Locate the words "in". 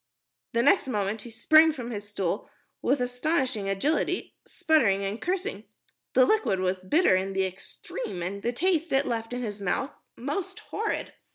7.15-7.33, 9.31-9.43